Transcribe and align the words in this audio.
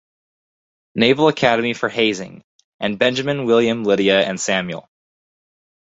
Naval 0.95 1.27
Academy 1.27 1.75
for 1.75 1.87
hazing; 1.87 2.41
and 2.79 2.97
Benjamin, 2.97 3.45
William, 3.45 3.83
Lydia, 3.83 4.21
and 4.21 4.39
Samuel. 4.41 4.89